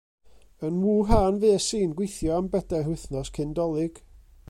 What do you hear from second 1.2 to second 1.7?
fues